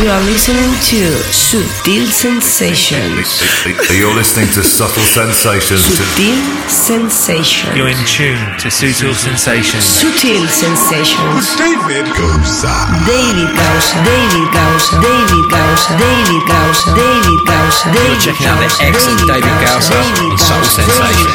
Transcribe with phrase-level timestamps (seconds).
[0.00, 3.44] you are listening to Sutil Sensations.
[3.92, 5.84] You're listening to Subtle Sensations.
[5.84, 7.76] Sutil Sensations.
[7.76, 9.84] You're in tune to Sutil Sensations.
[9.84, 11.52] Sutil Sensations.
[11.60, 12.72] David Goza.
[13.04, 19.28] David Gausa, David Gausa, David Gausa, David Gausa, David Gausa, David checking out the excellent
[19.28, 21.28] David Gausa on Subtle Sensations.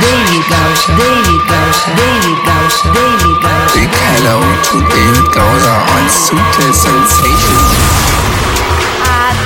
[0.00, 3.76] David Gausa, David Gausa, David Gausa, David Gausa.
[3.76, 8.05] Big hello to David Gausa on Sutil Sensations.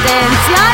[0.01, 0.67] Atención.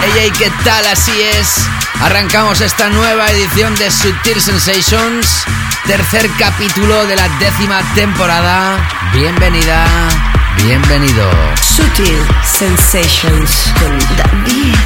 [0.00, 0.86] Hey, hey, ¿qué tal?
[0.86, 1.66] Así es.
[2.02, 5.44] Arrancamos esta nueva edición de Sutil Sensations,
[5.86, 8.86] tercer capítulo de la décima temporada.
[9.12, 9.86] Bienvenida,
[10.62, 11.30] bienvenido.
[11.60, 14.76] Sutil Sensations con David.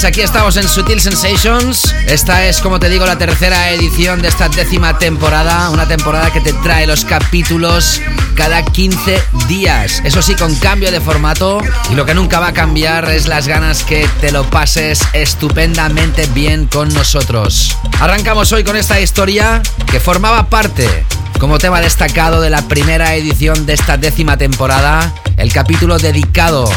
[0.00, 1.94] Así es, aquí estamos en Sutil Sensations.
[2.06, 5.68] Esta es, como te digo, la tercera edición de esta décima temporada.
[5.68, 8.00] Una temporada que te trae los capítulos
[8.34, 10.00] cada 15 días.
[10.02, 11.60] Eso sí, con cambio de formato.
[11.90, 16.26] Y lo que nunca va a cambiar es las ganas que te lo pases estupendamente
[16.28, 17.76] bien con nosotros.
[18.00, 20.88] Arrancamos hoy con esta historia que formaba parte
[21.38, 26.70] como tema destacado de la primera edición de esta décima temporada, el capítulo dedicado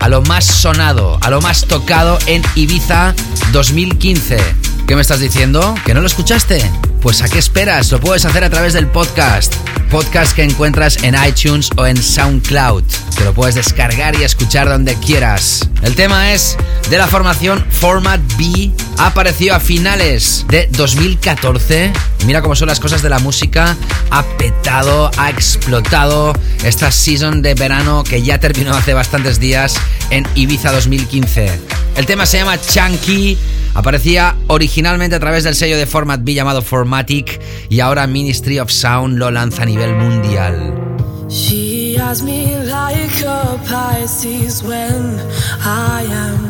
[0.00, 3.14] a lo más sonado, a lo más tocado en Ibiza
[3.52, 4.38] 2015.
[4.86, 5.74] ¿Qué me estás diciendo?
[5.84, 6.68] ¿Que no lo escuchaste?
[7.00, 7.92] Pues a qué esperas?
[7.92, 9.54] Lo puedes hacer a través del podcast.
[9.90, 12.82] Podcast que encuentras en iTunes o en SoundCloud.
[13.16, 15.68] Te lo puedes descargar y escuchar donde quieras.
[15.82, 16.56] El tema es
[16.88, 18.72] de la formación Format B.
[18.98, 21.92] Apareció a finales de 2014.
[22.26, 23.76] Mira cómo son las cosas de la música.
[24.10, 26.32] Ha petado, ha explotado
[26.64, 29.76] esta season de verano que ya terminó hace bastantes días
[30.10, 31.60] en Ibiza 2015.
[31.96, 33.38] El tema se llama Chunky.
[33.74, 38.70] Aparecía originalmente a través del sello de Format B llamado Formatic y ahora Ministry of
[38.70, 40.74] Sound lo lanza a nivel mundial.
[41.28, 45.20] She me like a Pisces when
[45.62, 46.49] I am.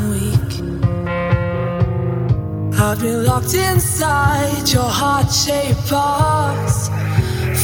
[2.82, 6.88] I've been locked inside your heart shaped box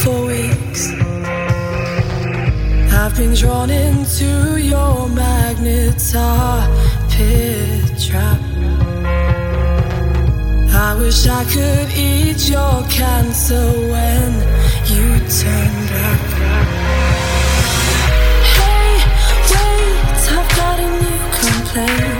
[0.03, 0.91] for weeks.
[2.93, 6.69] I've been drawn into your magnetar
[7.09, 8.39] pit trap.
[10.75, 14.33] I wish I could eat your cancer when
[14.85, 16.21] you turn back.
[18.53, 18.91] Hey,
[19.49, 22.16] wait, I've got a new complaint.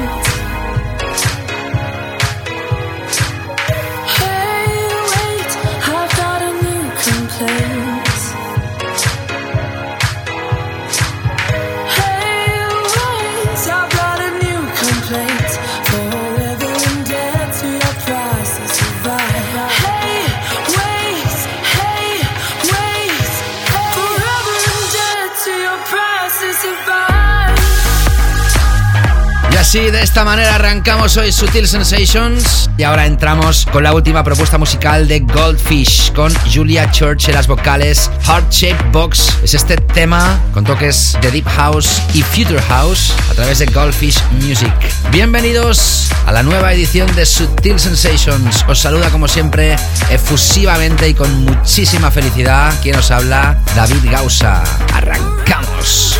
[29.68, 32.70] Así, de esta manera, arrancamos hoy Sutil Sensations.
[32.78, 37.48] Y ahora entramos con la última propuesta musical de Goldfish, con Julia Church en las
[37.48, 38.10] vocales.
[38.26, 43.34] Heart Shaped Box es este tema con toques de Deep House y Future House a
[43.34, 44.72] través de Goldfish Music.
[45.12, 48.64] Bienvenidos a la nueva edición de Sutil Sensations.
[48.70, 49.76] Os saluda como siempre
[50.10, 52.74] efusivamente y con muchísima felicidad.
[52.82, 54.64] Quien os habla, David Gausa.
[54.94, 56.18] Arrancamos.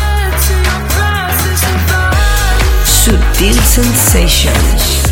[3.08, 5.07] Sutil Sensations.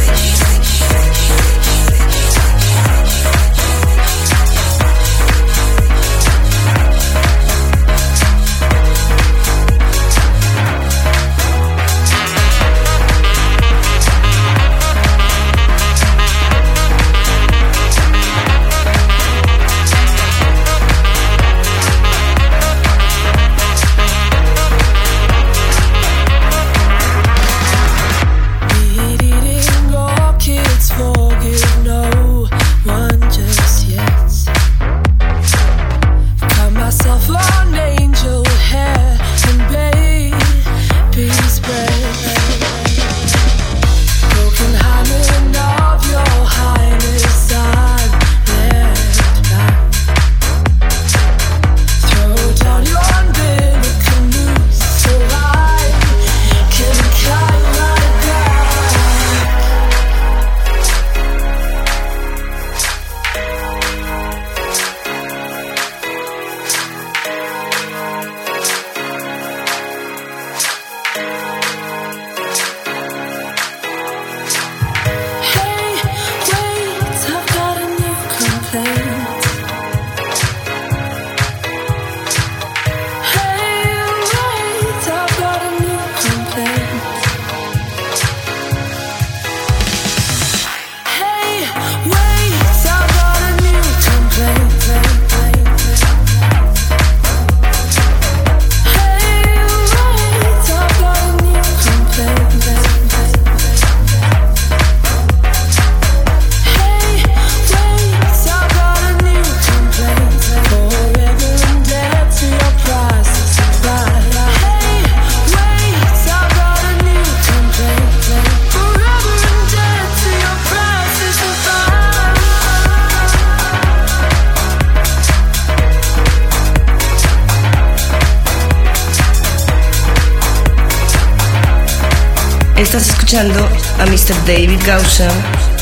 [134.17, 134.47] Mr.
[134.47, 135.29] David Gausa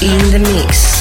[0.02, 0.93] in the mix.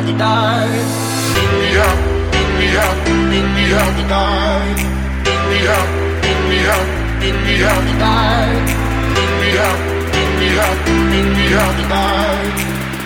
[0.00, 0.78] Out to die.
[1.40, 1.98] In me out,
[2.40, 2.96] in me out,
[3.36, 4.76] in me out to die.
[5.32, 5.88] In me out,
[6.30, 6.88] in me out,
[7.28, 8.56] in me out to die.
[9.20, 9.80] In me out,
[10.20, 10.78] in me out,
[11.16, 12.48] in me out to die.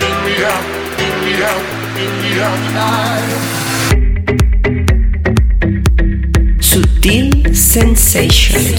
[0.07, 0.65] In me out,
[1.05, 1.63] in me out,
[2.03, 3.29] in me out to die.
[6.59, 8.75] Sutil Sensations.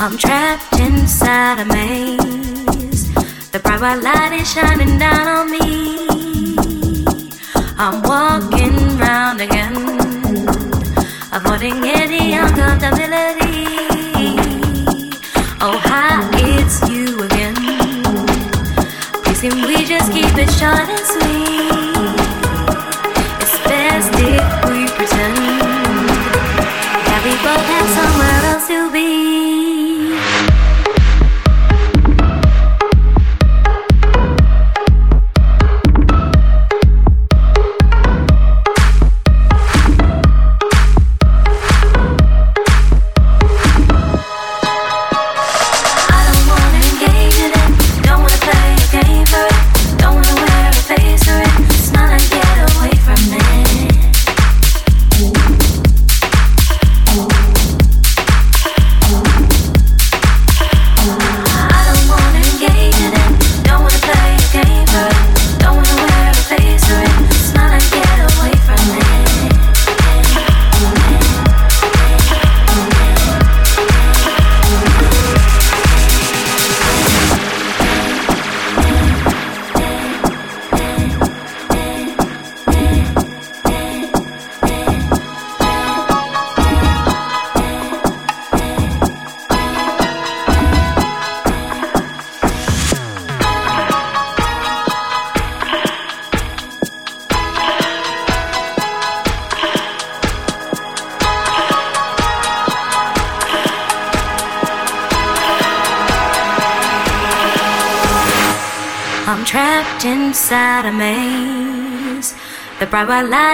[0.00, 3.12] I'm trapped inside a maze.
[3.50, 6.06] The bright white light is shining down on me.
[7.76, 9.74] I'm walking round again,
[11.32, 13.66] avoiding any uncomfortability.
[15.60, 17.56] Oh, hi, it's you again.
[19.24, 21.57] Please, can we just keep it short and sweet?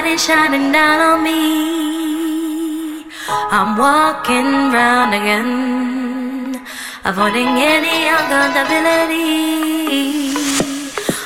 [0.04, 3.04] Light is shining down on me.
[3.28, 6.66] I'm walking round again,
[7.04, 9.24] avoiding any uncomfortability.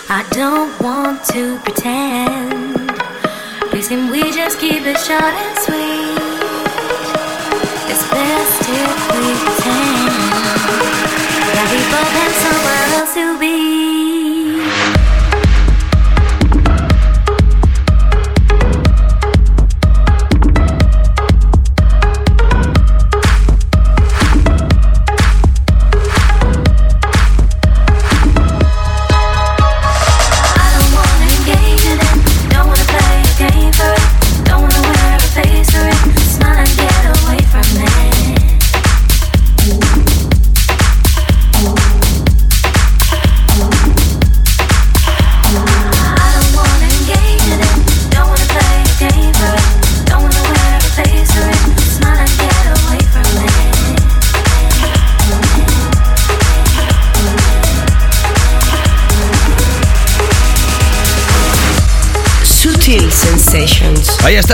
[0.09, 2.91] I don't want to pretend.
[3.71, 6.19] Please, can we just keep it short and sweet?
[7.91, 10.15] It's best if we pretend
[11.55, 13.48] that we both have somewhere else to be.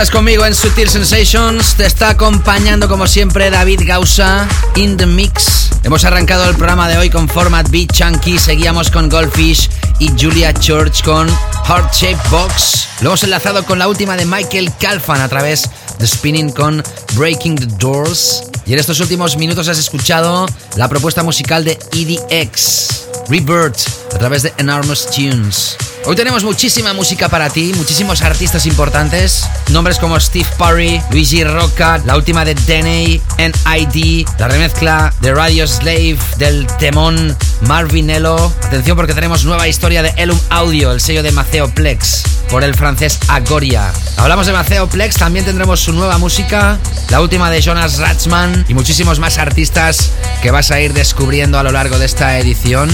[0.05, 1.73] Estás conmigo en Sutil Sensations.
[1.77, 5.71] Te está acompañando como siempre David Gausa in the mix.
[5.83, 8.37] Hemos arrancado el programa de hoy con Format Beat Chunky.
[8.37, 11.27] Seguíamos con Goldfish y Julia Church con
[11.67, 12.87] Heart Shape Box.
[13.01, 17.55] Lo hemos enlazado con la última de Michael Calfan a través de Spinning con Breaking
[17.55, 18.43] the Doors.
[18.67, 23.77] Y en estos últimos minutos has escuchado la propuesta musical de EDX, Revert,
[24.13, 25.77] a través de Enormous Tunes.
[26.07, 31.99] Hoy tenemos muchísima música para ti, muchísimos artistas importantes, nombres como Steve Parry, Luigi Rocca,
[32.05, 38.53] la última de Deney, NID, la remezcla de Radio Slave del temón Marvinello.
[38.67, 42.75] Atención porque tenemos nueva historia de Elum Audio, el sello de Maceo Plex, por el
[42.75, 43.91] francés Agoria.
[44.17, 46.79] Hablamos de Maceo Plex, también tendremos su nueva música,
[47.09, 51.63] la última de Jonas Ratzman y muchísimos más artistas que vas a ir descubriendo a
[51.63, 52.89] lo largo de esta edición.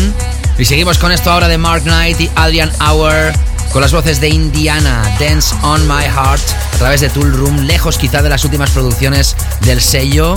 [0.57, 3.33] Y seguimos con esto ahora de Mark Knight y Adrian Hour,
[3.71, 6.41] con las voces de Indiana, Dance on My Heart,
[6.73, 10.35] a través de Tool Room, lejos quizá de las últimas producciones del sello,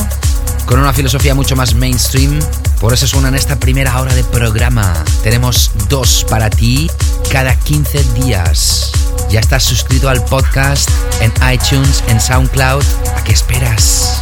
[0.67, 2.39] con una filosofía mucho más mainstream.
[2.85, 4.93] Por eso suena en esta primera hora de programa.
[5.23, 6.91] Tenemos dos para ti
[7.33, 8.93] cada 15 días.
[9.31, 10.91] Ya estás suscrito al podcast
[11.23, 12.85] en iTunes, en SoundCloud.
[13.17, 14.21] ¿A qué esperas?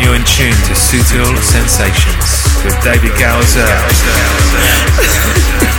[0.00, 3.68] You're in tune to Sutil Sensations with David Gowser.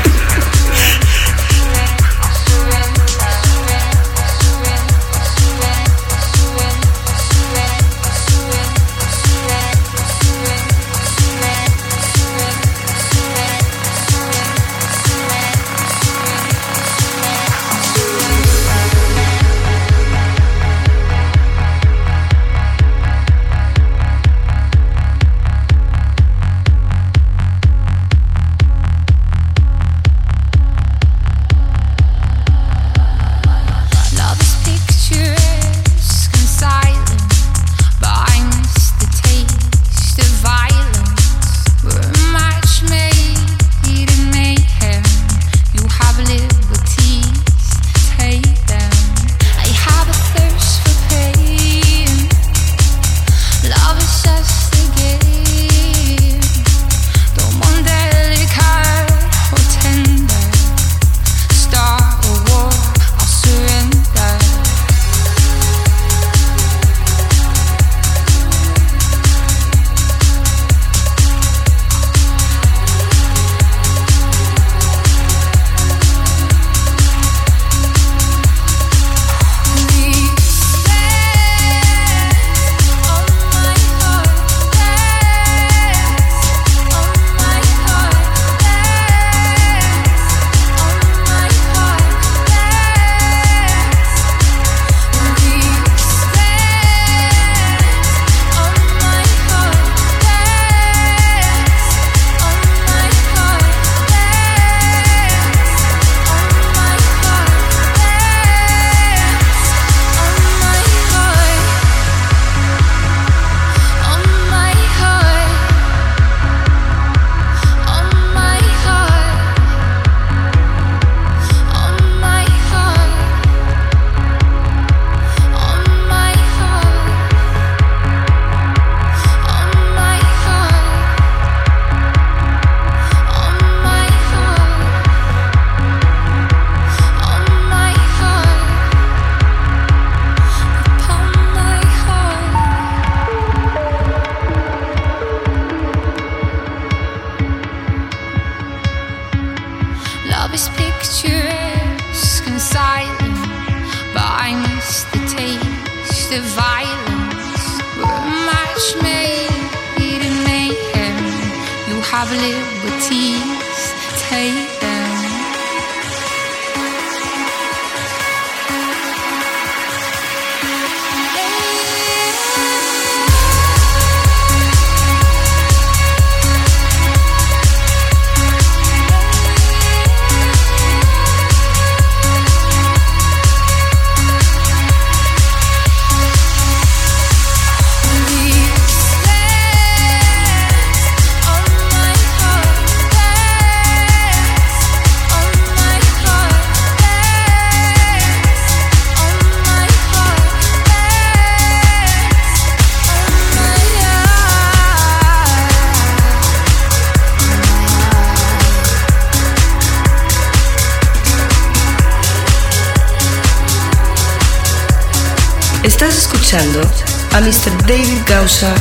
[217.55, 217.87] Mr.
[217.87, 218.73] David Gausa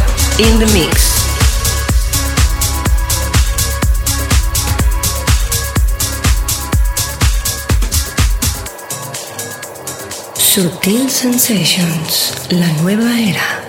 [0.43, 1.23] in the mix.
[10.35, 13.65] Sutil Sensations, la nueva era.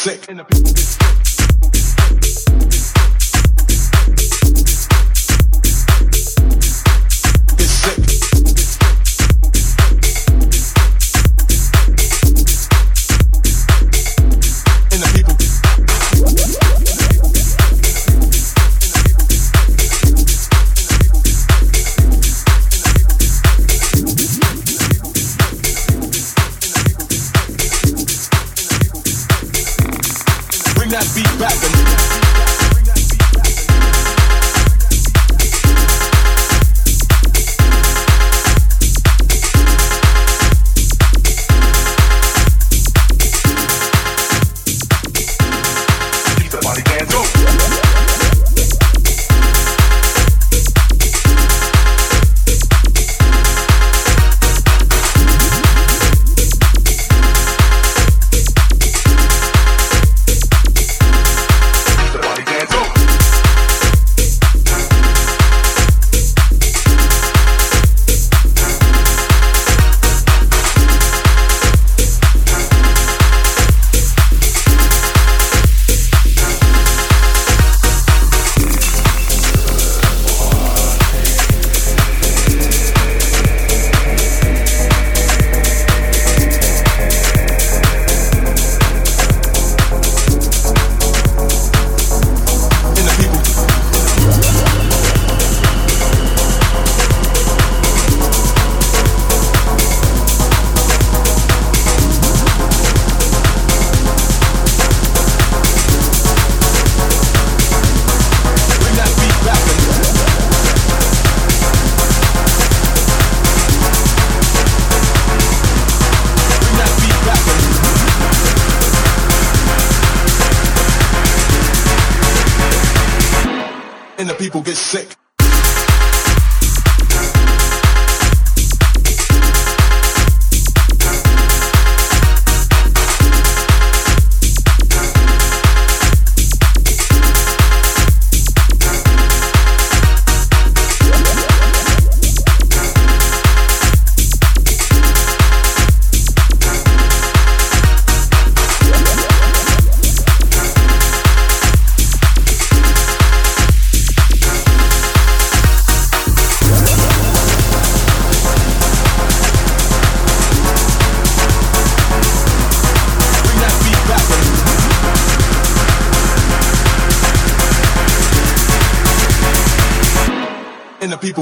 [0.00, 0.59] Sick.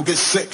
[0.09, 0.49] Get sick.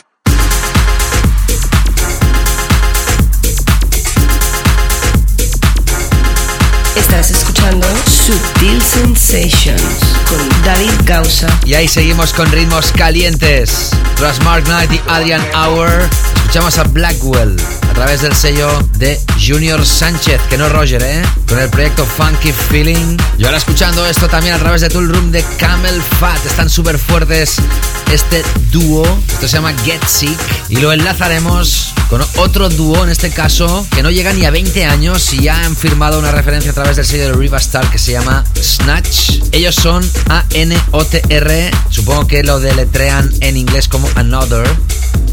[6.97, 9.81] Estás escuchando Sutil Sensations
[10.29, 11.47] con David Gausa.
[11.65, 13.91] Y ahí seguimos con ritmos calientes.
[14.17, 15.89] Tras Mark Knight y Adrian Hour,
[16.37, 17.57] escuchamos a Blackwell
[17.89, 21.23] a través del sello de Junior Sánchez, que no Roger, ¿eh?
[21.49, 23.19] Con el proyecto Funky Feeling.
[23.39, 26.45] Y ahora escuchando esto también a través de Tool Room de Camel Fat.
[26.45, 27.61] Están súper fuertes
[28.15, 29.05] este dúo.
[29.29, 30.39] Esto se llama Get Sick.
[30.69, 34.85] Y lo enlazaremos con otro dúo, en este caso, que no llega ni a 20
[34.85, 37.99] años y ya han firmado una referencia a través del sello de Riva Star que
[37.99, 39.41] se llama Snatch.
[39.53, 41.71] Ellos son A-N-O-T-R.
[41.91, 44.69] Supongo que lo deletrean en inglés como Another.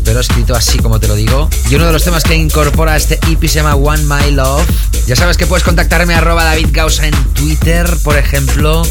[0.04, 1.50] Pero escrito así como te lo digo.
[1.70, 4.66] Y uno de los temas que incorpora este EP se llama One My Love.
[5.06, 8.84] Ya sabes que puedes contactarme a David Gausa en Twitter, por ejemplo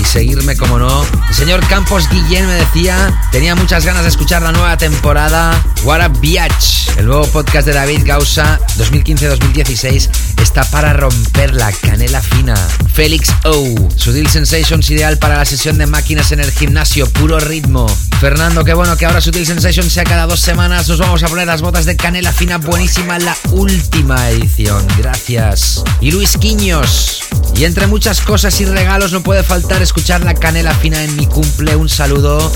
[0.00, 1.04] y seguirme como no.
[1.28, 6.00] El señor Campos Guillén me decía, tenía muchas ganas de escuchar la nueva temporada What
[6.00, 10.08] a Biatch, el nuevo podcast de David Gausa 2015-2016
[10.42, 12.54] está para romper la canela fina.
[12.92, 17.86] Félix O, Sutil Sensations ideal para la sesión de máquinas en el gimnasio, puro ritmo.
[18.20, 20.88] Fernando, qué bueno que ahora Sutil Sensations sea cada dos semanas.
[20.88, 24.86] Nos vamos a poner las botas de canela fina, buenísima la última edición.
[24.98, 25.82] Gracias.
[26.00, 27.19] Y Luis Quiños.
[27.54, 31.26] Y entre muchas cosas y regalos no puede faltar escuchar la canela fina en mi
[31.26, 31.76] cumple.
[31.76, 32.52] Un saludo,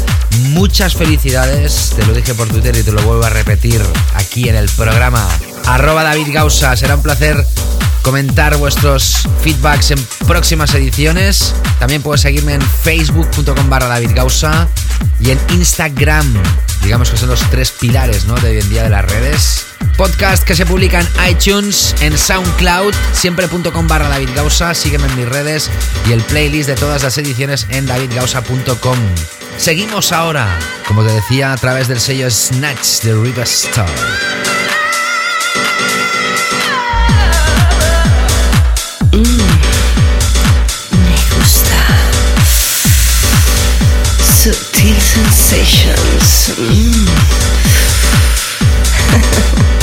[0.50, 1.92] muchas felicidades.
[1.94, 3.82] Te lo dije por Twitter y te lo vuelvo a repetir
[4.14, 5.26] aquí en el programa.
[5.66, 6.76] Arroba David Gausa.
[6.76, 7.44] Será un placer
[8.04, 11.54] comentar vuestros feedbacks en próximas ediciones.
[11.78, 14.68] También puedes seguirme en facebook.com barra David Gausa
[15.20, 16.34] y en Instagram.
[16.82, 18.34] Digamos que son los tres pilares ¿no?
[18.34, 19.73] de hoy en día de las redes.
[19.96, 24.74] Podcasts que se publican en iTunes, en SoundCloud, siempre.com barra David Gausa.
[24.74, 25.70] Sígueme en mis redes
[26.08, 28.98] y el playlist de todas las ediciones en davidgausa.com.
[29.56, 33.88] Seguimos ahora, como te decía, a través del sello Snatch de River Star.
[39.12, 39.44] Mm,
[44.44, 46.54] subtle sensations.
[46.58, 47.06] Mm.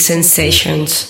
[0.00, 1.09] Sensations.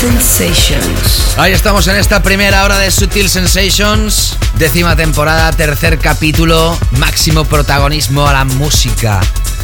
[0.00, 1.36] Sensations.
[1.36, 8.26] Ahí estamos en esta primera hora de Sutil Sensations, décima temporada, tercer capítulo, máximo protagonismo
[8.26, 9.20] a la música.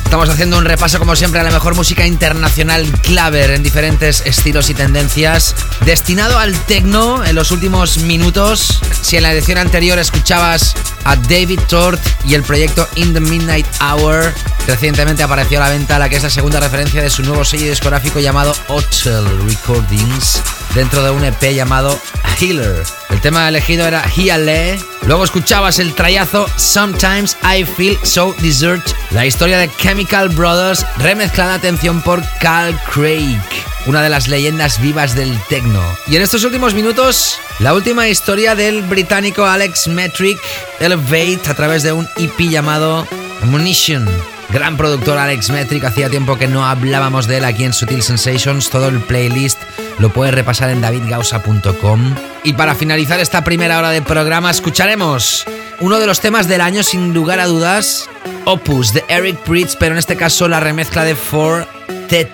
[0.06, 4.70] Estamos haciendo un repaso como siempre a la mejor música internacional claver en diferentes estilos
[4.70, 8.80] y tendencias, destinado al techno en los últimos minutos.
[9.02, 13.66] Si en la edición anterior escuchabas a David Tort y el proyecto In the Midnight
[13.80, 14.32] Hour,
[14.68, 17.68] recientemente apareció a la venta la que es la segunda referencia de su nuevo sello
[17.68, 20.40] discográfico llamado Hotel Recordings,
[20.76, 21.98] dentro de un EP llamado
[22.40, 22.84] Healer.
[23.10, 24.78] El tema elegido era Hiale.
[25.06, 31.54] Luego escuchabas el trayazo Sometimes I Feel So Desert, la historia de Chemical Brothers, remezclada
[31.54, 33.40] atención por Carl Craig,
[33.86, 35.80] una de las leyendas vivas del techno.
[36.06, 40.38] Y en estos últimos minutos, la última historia del británico Alex Metric,
[40.80, 43.08] Elevate, a través de un EP llamado
[43.42, 44.06] Ammunition.
[44.50, 48.68] Gran productor Alex Metric, hacía tiempo que no hablábamos de él aquí en Sutil Sensations,
[48.68, 49.58] todo el playlist
[49.98, 52.35] lo puedes repasar en davidgausa.com.
[52.46, 55.44] Y para finalizar esta primera hora de programa escucharemos
[55.80, 58.08] uno de los temas del año sin lugar a dudas,
[58.44, 61.66] Opus de Eric Pritz, pero en este caso la remezcla de For
[62.08, 62.30] Tet.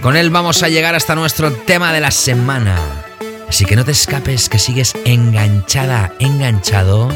[0.00, 2.78] Con él vamos a llegar hasta nuestro tema de la semana.
[3.48, 7.08] Así que no te escapes que sigues enganchada, enganchado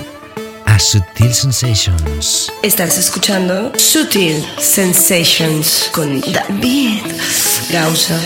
[0.66, 2.53] a Sutil Sensations.
[2.64, 7.01] Estás escuchando Sutil Sensations con David
[7.71, 8.21] Gausa.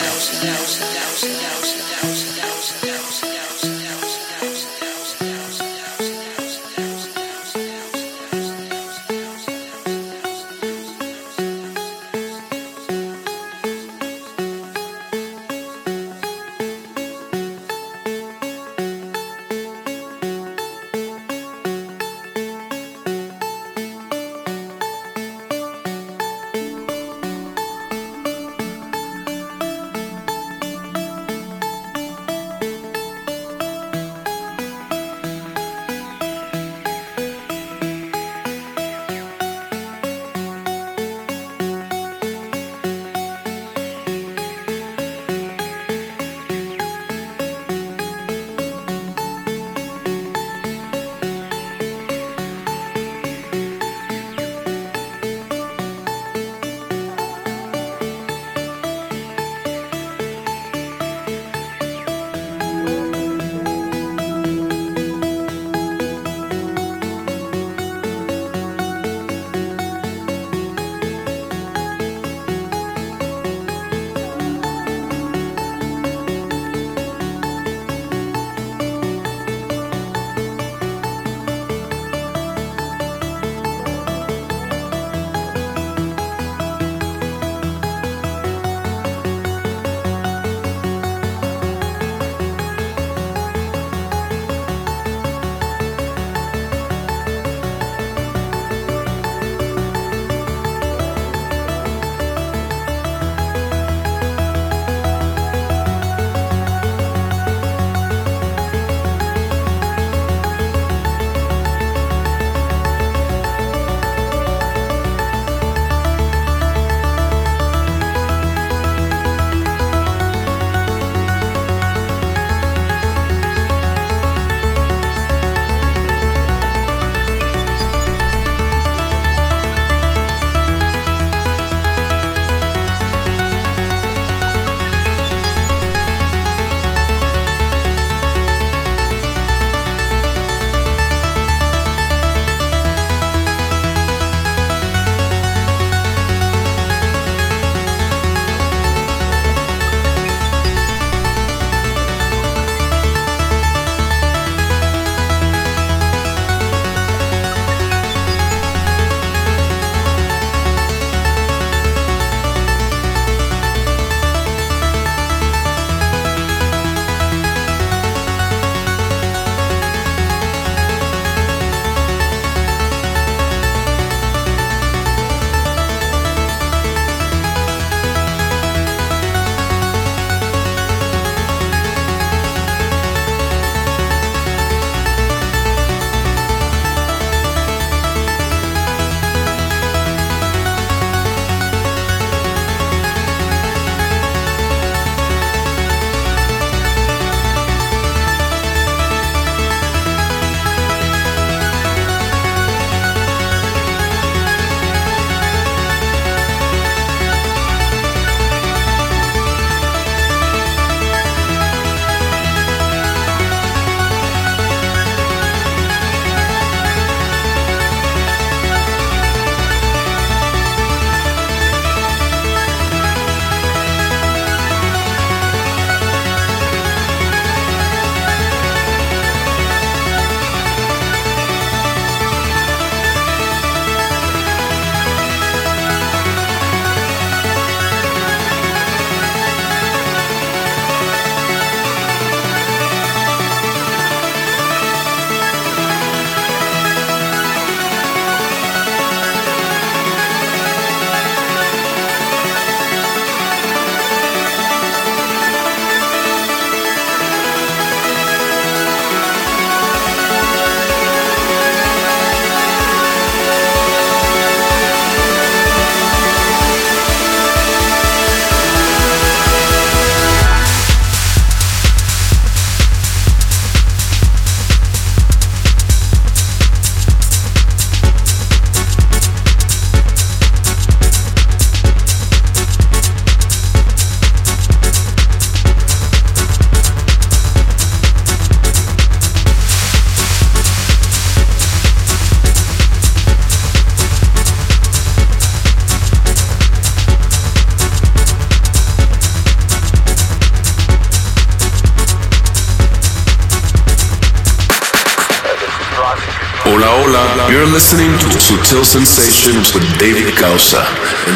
[308.73, 310.83] To Sutil Sensations with David Causa.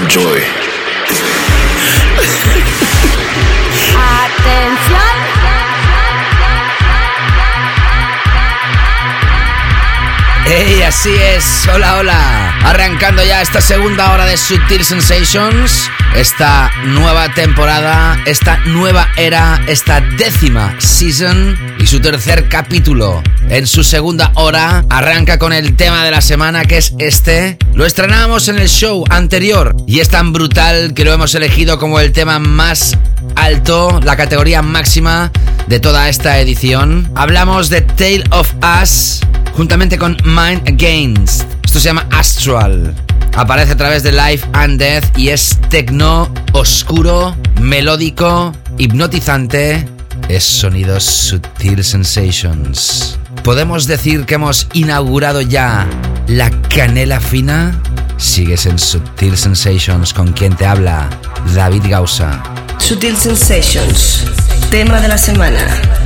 [0.03, 0.66] Enjoy.
[13.41, 15.91] Esta segunda hora de Sutil Sensations.
[16.15, 23.23] Esta nueva temporada, esta nueva era, esta décima season y su tercer capítulo.
[23.51, 27.59] En su segunda hora arranca con el tema de la semana que es este.
[27.75, 32.01] Lo estrenamos en el show anterior y es tan brutal que lo hemos elegido como
[32.01, 32.97] el tema más
[33.35, 35.31] alto, la categoría máxima
[35.67, 37.11] de toda esta edición.
[37.15, 39.21] Hablamos de Tale of Us
[39.53, 41.45] juntamente con Mind Against.
[41.65, 43.06] Esto se llama Astral.
[43.37, 49.87] Aparece a través de Life and Death y es tecno oscuro, melódico, hipnotizante.
[50.31, 53.19] Es sonidos Sutil Sensations.
[53.45, 55.87] ¿Podemos decir que hemos inaugurado ya
[56.29, 57.79] la canela fina?
[58.17, 61.11] Sigues en Sutil Sensations con quien te habla
[61.55, 62.43] David Gausa.
[62.79, 64.25] Sutil Sensations,
[64.71, 66.06] tema de la semana.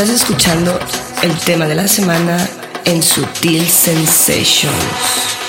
[0.00, 0.78] Estás escuchando
[1.20, 2.48] el tema de la semana
[2.86, 5.39] en Sutil Sensations.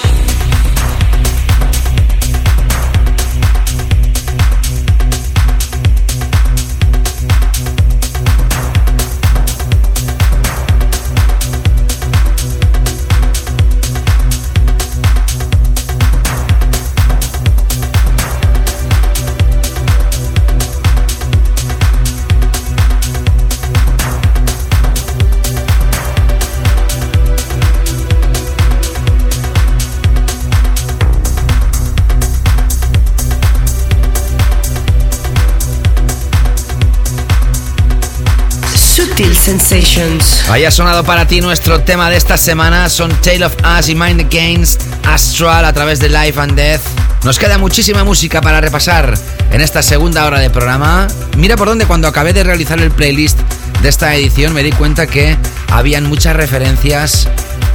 [39.42, 40.48] Sensations.
[40.52, 42.90] Haya sonado para ti nuestro tema de esta semana.
[42.90, 46.82] Son Tale of Us y Mind Against Astral a través de Life and Death.
[47.24, 49.16] Nos queda muchísima música para repasar
[49.52, 51.08] en esta segunda hora de programa.
[51.38, 53.40] Mira por dónde cuando acabé de realizar el playlist
[53.82, 55.36] de esta edición me di cuenta que
[55.72, 57.28] habían muchas referencias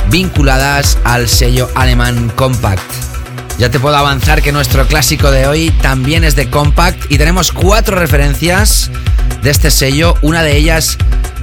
[0.08, 2.80] vinculadas al sello alemán Compact.
[3.58, 7.50] Ya te puedo avanzar que nuestro clásico de hoy también es de Compact y tenemos
[7.50, 8.92] cuatro referencias
[9.42, 10.14] de este sello.
[10.22, 10.98] Una de ellas,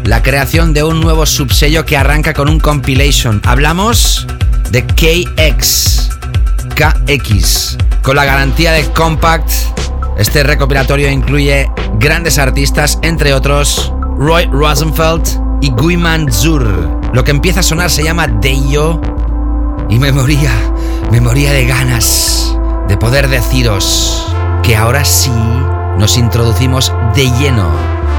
[0.05, 3.41] la creación de un nuevo subsello que arranca con un compilation.
[3.45, 4.27] Hablamos
[4.69, 6.09] de KX.
[6.75, 7.77] KX.
[8.01, 9.49] Con la garantía de Compact,
[10.17, 15.23] este recopilatorio incluye grandes artistas, entre otros Roy Rosenfeld
[15.61, 16.65] y Guiman Zur.
[17.13, 18.99] Lo que empieza a sonar se llama Deyo
[19.89, 20.51] y me moría,
[21.11, 22.57] me moría de ganas
[22.89, 24.27] de poder deciros
[24.63, 25.31] que ahora sí
[25.97, 27.69] nos introducimos de lleno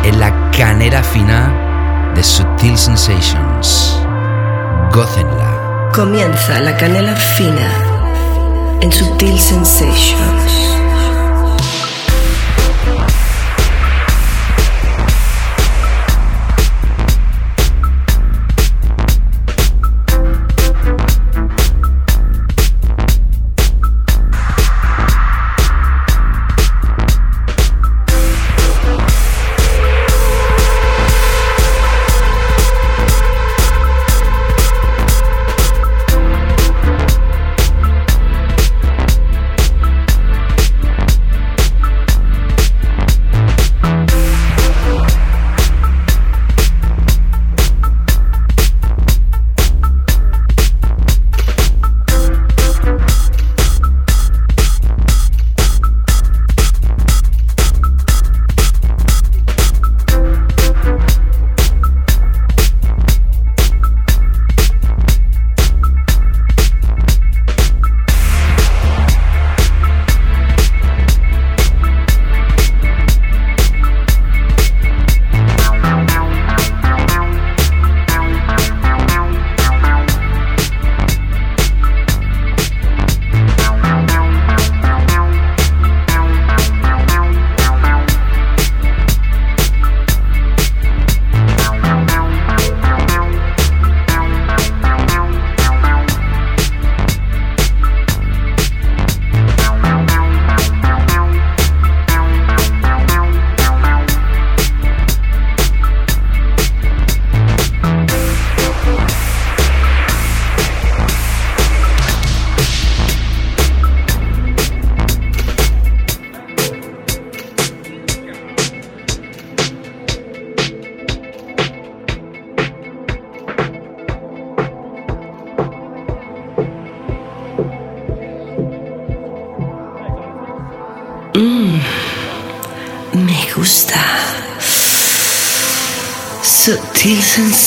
[0.04, 1.63] en la canera fina
[2.14, 3.98] de Sutil Sensations.
[4.92, 5.90] Gócenla.
[5.92, 7.68] Comienza la canela fina
[8.80, 10.53] en Subtle Sensations.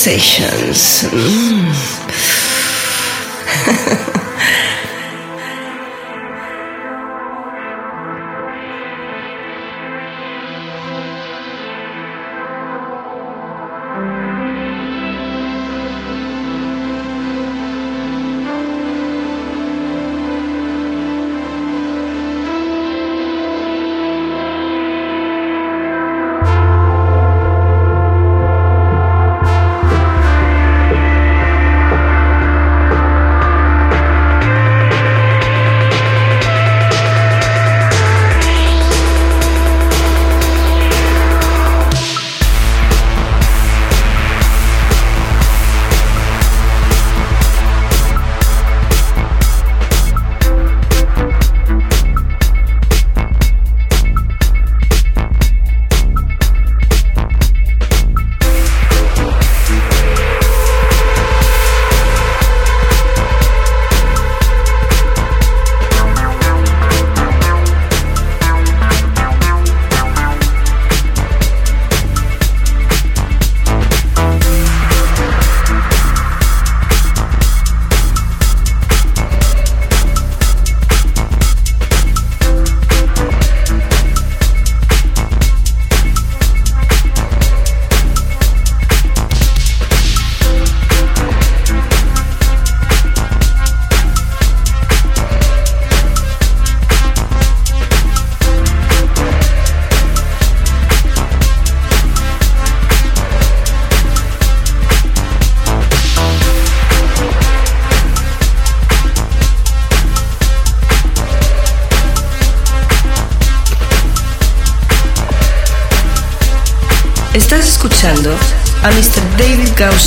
[0.08, 1.04] Sensations.
[1.12, 1.47] Mm.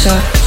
[0.02, 0.39] David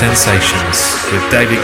[0.00, 1.62] Sensations with David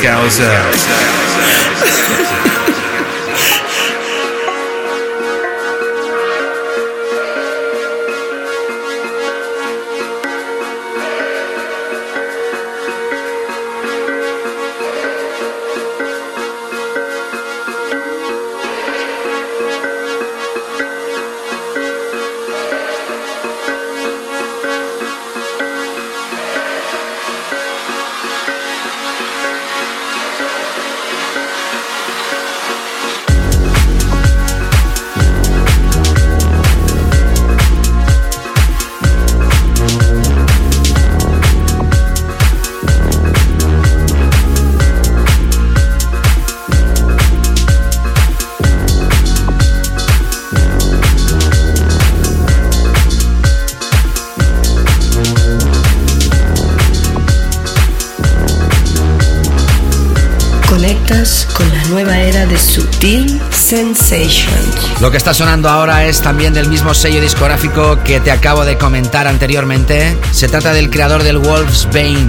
[63.50, 65.00] Sensations.
[65.00, 68.78] Lo que está sonando ahora es también del mismo sello discográfico que te acabo de
[68.78, 70.16] comentar anteriormente.
[70.32, 72.28] Se trata del creador del Wolf's Bane,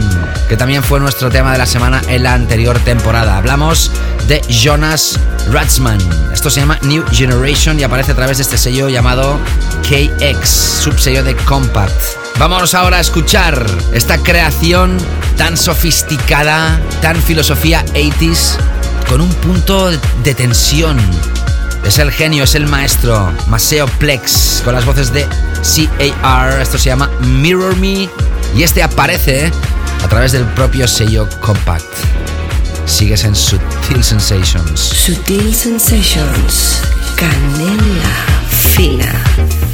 [0.49, 3.37] que también fue nuestro tema de la semana en la anterior temporada.
[3.37, 3.91] Hablamos
[4.27, 5.17] de Jonas
[5.51, 5.99] Ratzman.
[6.33, 9.39] Esto se llama New Generation y aparece a través de este sello llamado
[9.83, 11.95] KX, subsello de Compact.
[12.37, 14.97] Vamos ahora a escuchar esta creación
[15.37, 18.57] tan sofisticada, tan filosofía 80s,
[19.07, 19.89] con un punto
[20.23, 20.97] de tensión
[21.85, 25.25] es el genio, es el maestro, Maseo Plex, con las voces de
[26.21, 26.61] CAR.
[26.61, 28.09] Esto se llama Mirror Me
[28.55, 29.51] y este aparece
[30.03, 31.85] a través del propio sello Compact.
[32.85, 34.79] Sigues en Sutil Sensations.
[34.79, 36.81] Sutil Sensations,
[37.15, 38.37] canela
[38.75, 39.66] fina.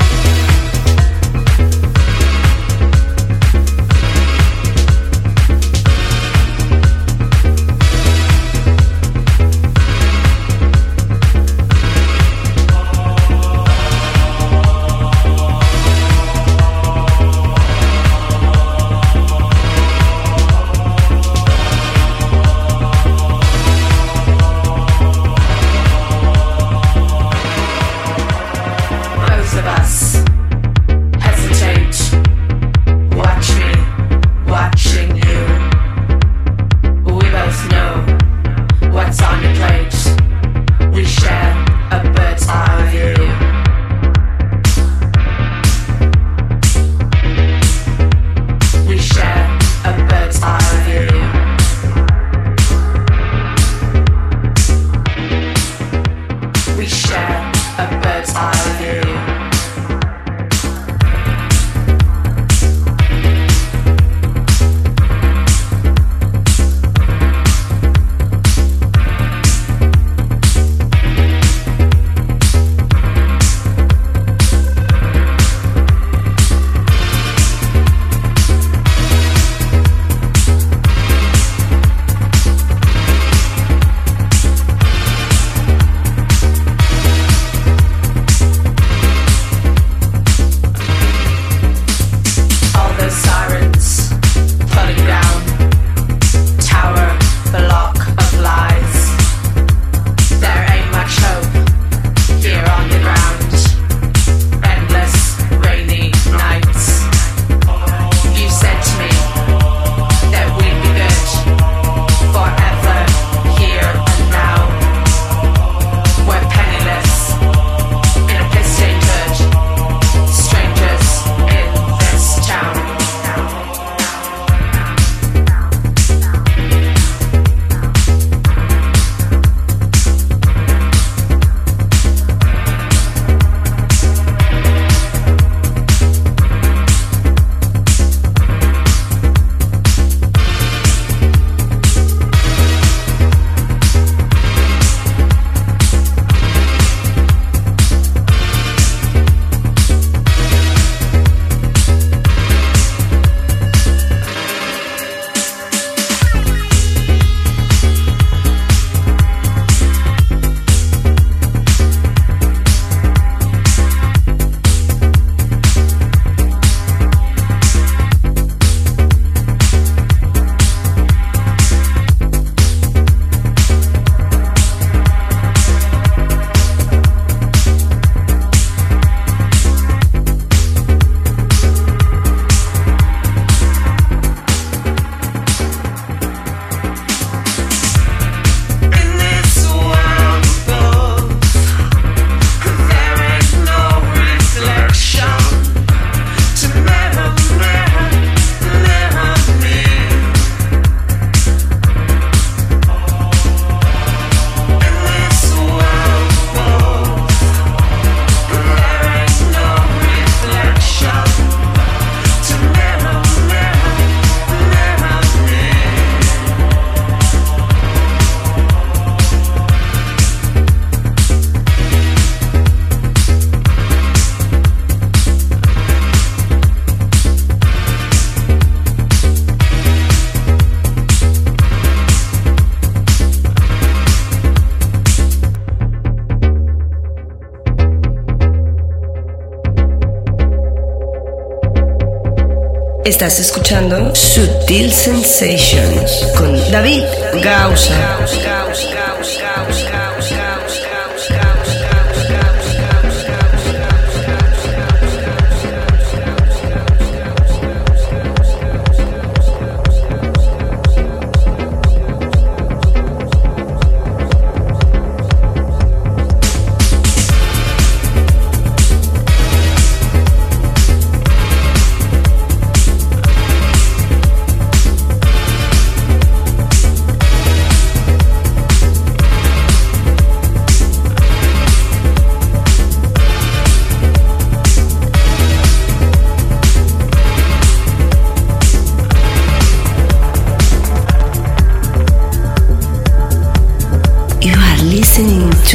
[243.24, 247.06] Estás escuchando Sutil Sensations con David
[247.42, 248.20] Gausa.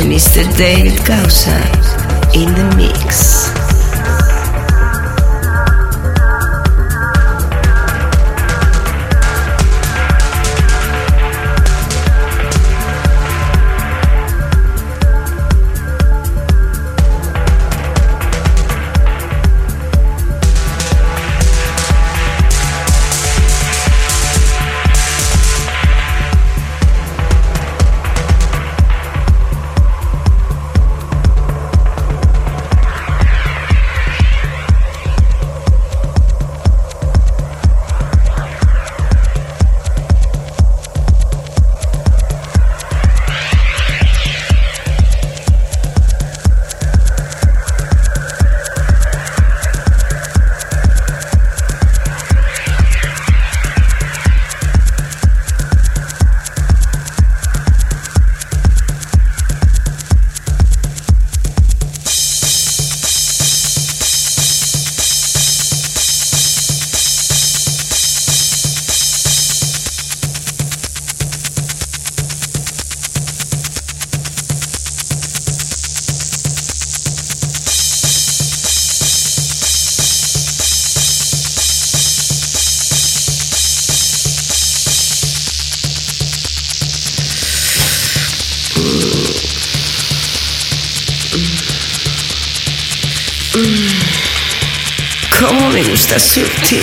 [0.04, 0.44] Mr.
[0.56, 1.56] David Gausa
[2.32, 3.27] in the mix.
[96.08, 96.82] Cómo me gusta sutil.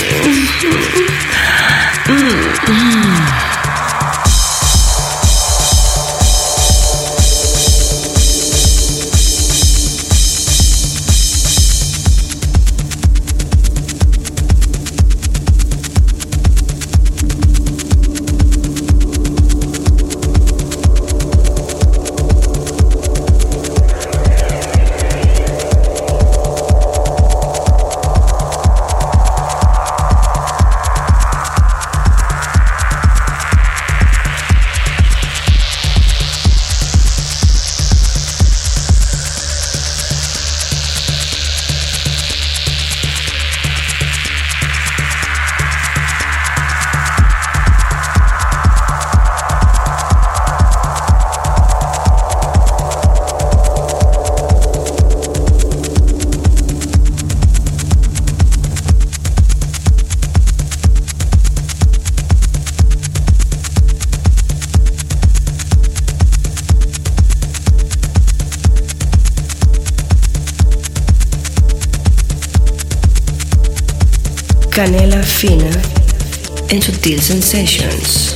[77.06, 78.35] En Sutil Sensations.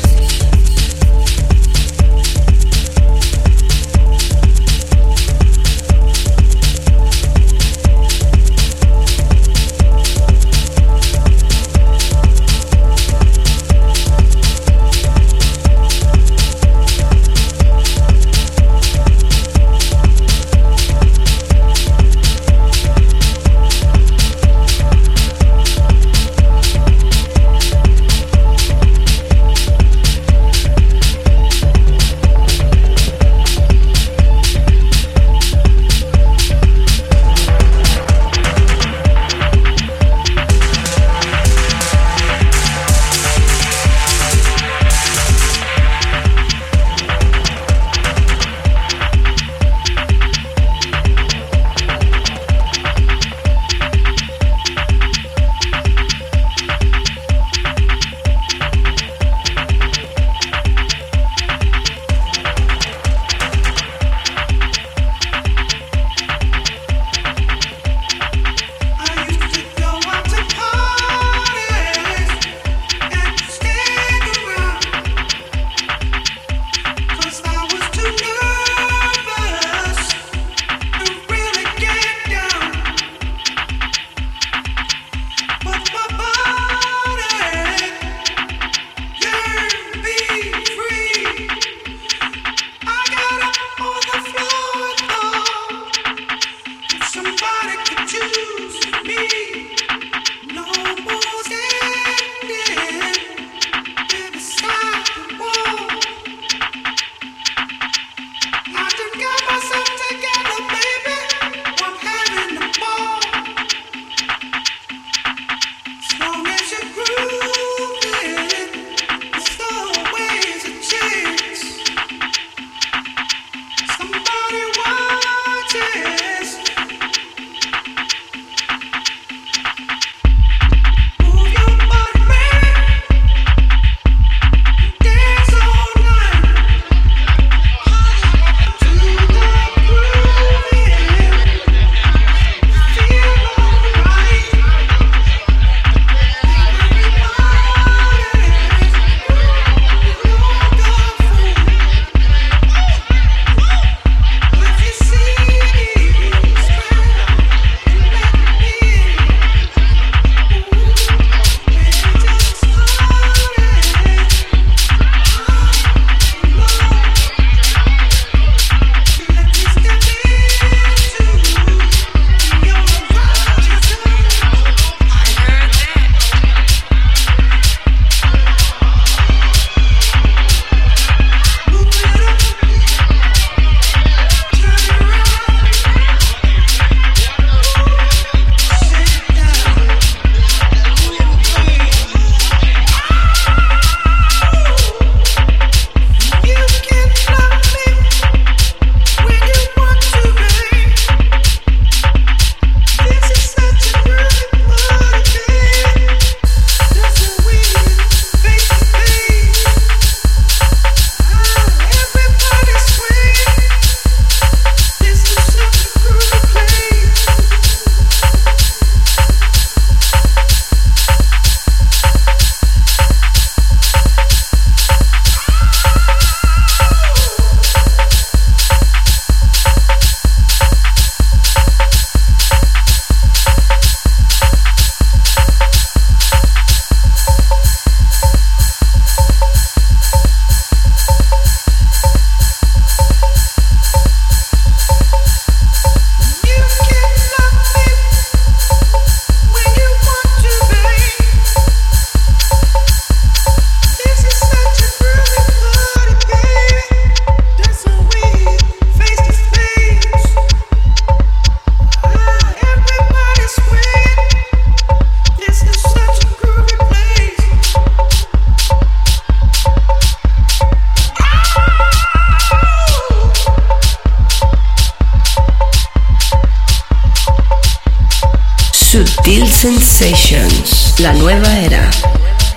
[281.00, 281.90] La nueva era.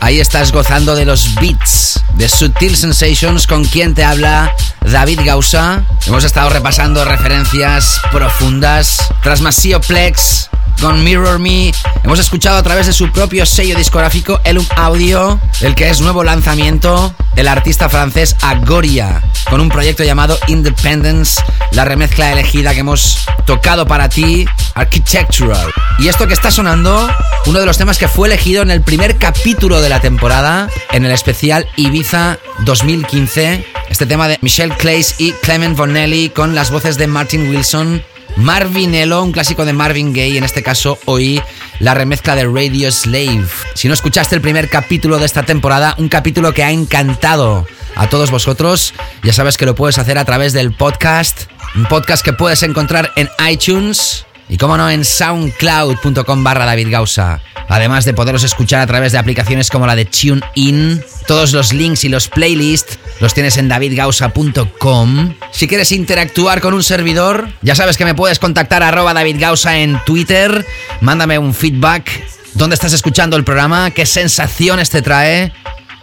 [0.00, 5.84] Ahí estás gozando de los beats de Sutil Sensations con quien te habla David Gausa.
[6.06, 8.98] Hemos estado repasando referencias profundas.
[9.22, 10.50] Tras Masio Plex
[10.80, 11.72] con Mirror Me,
[12.02, 16.24] hemos escuchado a través de su propio sello discográfico Elum Audio, el que es nuevo
[16.24, 21.42] lanzamiento del artista francés Agoria, con un proyecto llamado Independence,
[21.72, 25.72] la remezcla elegida que hemos tocado para ti, Architectural.
[25.98, 27.08] Y esto que está sonando,
[27.46, 31.04] uno de los temas que fue elegido en el primer capítulo de la temporada, en
[31.04, 36.96] el especial Ibiza 2015, este tema de Michelle Clays y Clement Vonelli con las voces
[36.96, 38.02] de Martin Wilson.
[38.36, 41.40] Marvinello, un clásico de Marvin Gaye, en este caso hoy
[41.80, 43.46] la remezcla de Radio Slave.
[43.74, 48.08] Si no escuchaste el primer capítulo de esta temporada, un capítulo que ha encantado a
[48.08, 52.32] todos vosotros, ya sabes que lo puedes hacer a través del podcast, un podcast que
[52.32, 57.40] puedes encontrar en iTunes y como no en soundcloud.com barra David Gausa.
[57.70, 62.04] Además de poderos escuchar a través de aplicaciones como la de TuneIn, todos los links
[62.04, 65.34] y los playlists los tienes en davidgausa.com.
[65.52, 69.78] Si quieres interactuar con un servidor, ya sabes que me puedes contactar arroba David Gausa
[69.78, 70.66] en Twitter.
[71.00, 72.10] Mándame un feedback.
[72.52, 73.90] ¿Dónde estás escuchando el programa?
[73.90, 75.50] ¿Qué sensaciones te trae?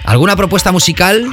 [0.05, 1.23] ¿Alguna propuesta musical?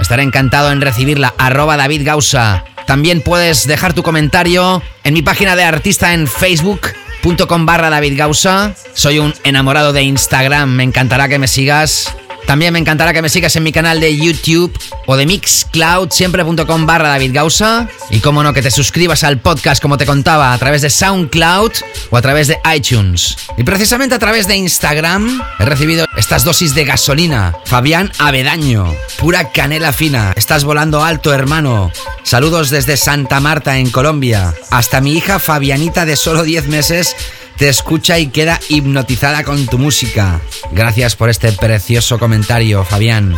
[0.00, 1.34] Estaré encantado en recibirla.
[1.36, 2.64] Arroba David Gausa.
[2.86, 8.20] También puedes dejar tu comentario en mi página de artista en facebook.com barra David.
[8.94, 10.70] Soy un enamorado de Instagram.
[10.70, 12.14] Me encantará que me sigas.
[12.46, 16.86] También me encantará que me sigas en mi canal de YouTube o de Mixcloud, siempre.com
[16.86, 17.88] barra David Gausa.
[18.10, 21.72] Y como no, que te suscribas al podcast, como te contaba, a través de SoundCloud
[22.10, 23.36] o a través de iTunes.
[23.56, 27.54] Y precisamente a través de Instagram he recibido estas dosis de gasolina.
[27.64, 30.32] Fabián Avedaño, pura canela fina.
[30.36, 31.90] Estás volando alto, hermano.
[32.22, 34.54] Saludos desde Santa Marta, en Colombia.
[34.70, 37.16] Hasta mi hija Fabianita, de solo 10 meses,
[37.56, 40.40] te escucha y queda hipnotizada con tu música.
[40.72, 43.36] Gracias por este precioso comentario, Fabián.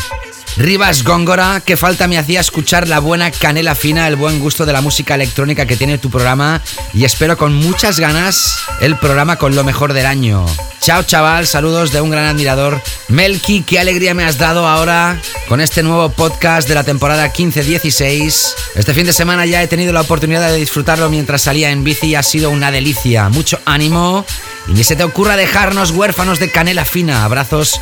[0.57, 4.73] Rivas Góngora, que falta me hacía escuchar la buena canela fina, el buen gusto de
[4.73, 6.63] la música electrónica que tiene tu programa
[6.95, 10.47] y espero con muchas ganas el programa con lo mejor del año.
[10.81, 12.81] Chao chaval, saludos de un gran admirador.
[13.09, 18.55] Melky, qué alegría me has dado ahora con este nuevo podcast de la temporada 15-16.
[18.77, 22.07] Este fin de semana ya he tenido la oportunidad de disfrutarlo mientras salía en bici
[22.07, 23.29] y ha sido una delicia.
[23.29, 24.25] Mucho ánimo
[24.69, 27.25] y ni se te ocurra dejarnos huérfanos de canela fina.
[27.25, 27.79] Abrazos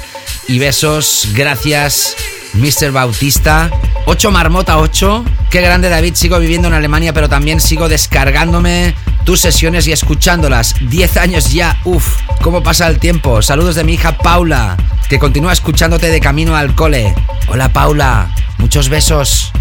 [0.49, 1.29] y besos.
[1.35, 2.17] Gracias.
[2.55, 2.93] Mr.
[2.93, 3.71] Bautista.
[4.07, 5.25] 8 Marmota 8.
[5.51, 8.95] Qué grande David, sigo viviendo en Alemania, pero también sigo descargándome
[9.25, 10.75] tus sesiones y escuchándolas.
[10.81, 13.43] 10 años ya, uff, cómo pasa el tiempo.
[13.43, 14.77] Saludos de mi hija Paula,
[15.09, 17.15] que continúa escuchándote de camino al cole.
[17.49, 19.53] Hola Paula, muchos besos.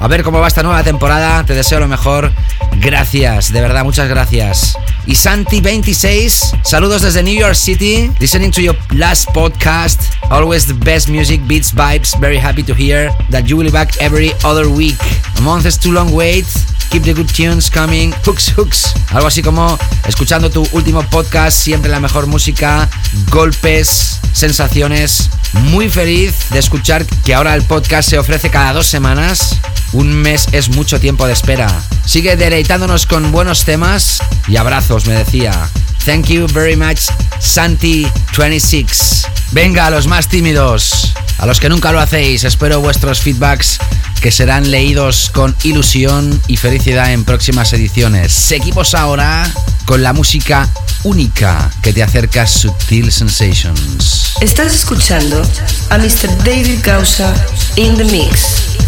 [0.00, 2.32] A ver cómo va esta nueva temporada, te deseo lo mejor.
[2.80, 4.76] Gracias, de verdad, muchas gracias.
[5.06, 10.00] Y Santi26, saludos desde New York City, listening to your last podcast.
[10.30, 12.18] Always the best music, beats, vibes.
[12.20, 14.98] Very happy to hear that you will be back every other week.
[15.38, 16.46] A month is too long wait.
[16.90, 18.12] Keep the good tunes coming.
[18.24, 18.94] Hooks, hooks.
[19.10, 22.88] Algo así como escuchando tu último podcast, siempre la mejor música,
[23.30, 25.28] golpes, sensaciones.
[25.64, 29.58] Muy feliz de escuchar que ahora el podcast se ofrece cada dos semanas.
[29.92, 31.68] Un mes es mucho tiempo de espera.
[32.06, 35.68] Sigue deleitándonos con buenos temas y abrazos, me decía.
[36.04, 37.08] Thank you very much,
[37.40, 39.26] Santi26.
[39.52, 43.78] Venga, a los más tímidos, a los que nunca lo hacéis, espero vuestros feedbacks
[44.20, 48.32] que serán leídos con ilusión y felicidad en próximas ediciones.
[48.32, 49.50] Seguimos ahora
[49.84, 50.68] con la música
[51.04, 54.34] única que te acerca a Sutil Sensations.
[54.40, 55.42] Estás escuchando
[55.90, 56.36] a Mr.
[56.44, 57.32] David Gausa
[57.76, 58.87] in the mix.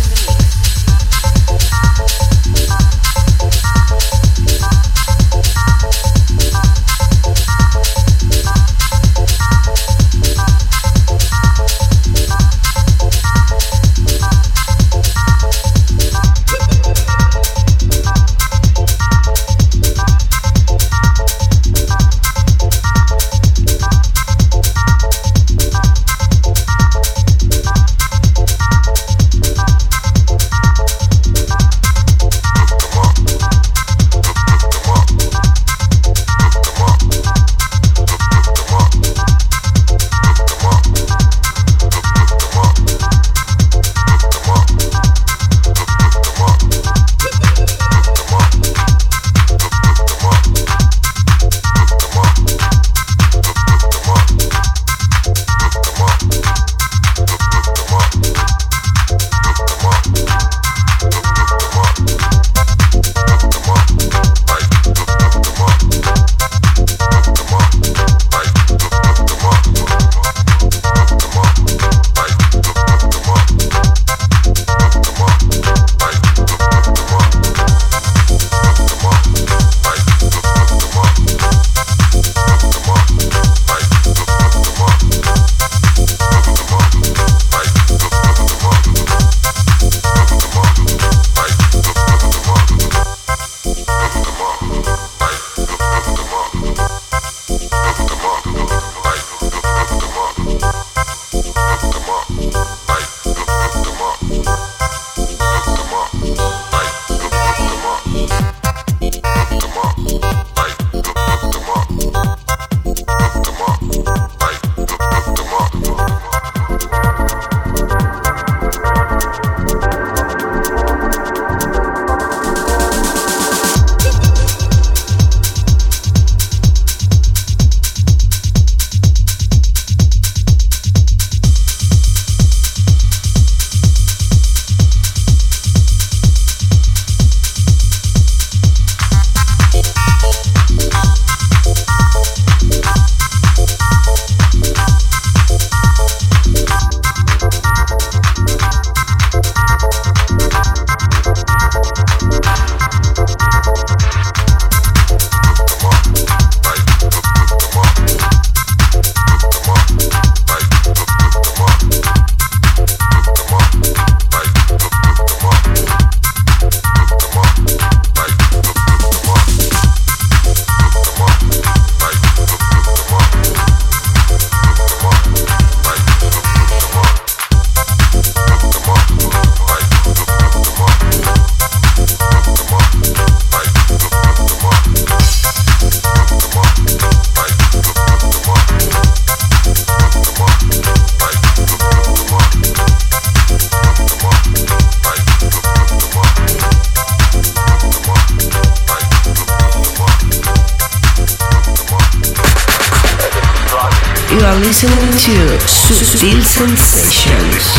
[204.30, 207.74] You are listening to Subtle Sensations.